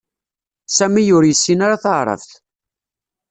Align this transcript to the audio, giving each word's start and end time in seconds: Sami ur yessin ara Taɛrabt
Sami 0.75 1.03
ur 1.17 1.23
yessin 1.25 1.59
ara 1.65 1.83
Taɛrabt 1.83 2.31